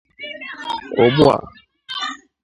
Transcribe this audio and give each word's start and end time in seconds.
ugbu 1.03 1.25
a 1.33 1.35